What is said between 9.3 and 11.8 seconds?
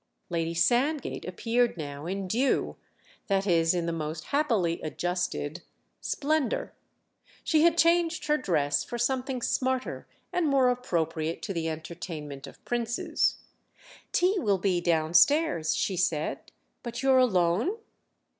smarter and more appropriate to the